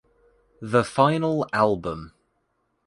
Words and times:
The 0.63 0.83
final 0.83 1.47
album. 1.53 2.15